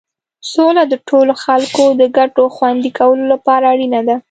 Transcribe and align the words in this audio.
سوله 0.51 0.83
د 0.91 0.93
ټولو 1.09 1.33
خلکو 1.43 1.83
د 2.01 2.03
ګټو 2.17 2.43
خوندي 2.55 2.91
کولو 2.99 3.23
لپاره 3.33 3.63
اړینه 3.73 4.01
ده. 4.07 4.15